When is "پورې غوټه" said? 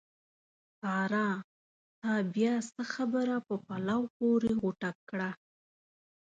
4.17-4.91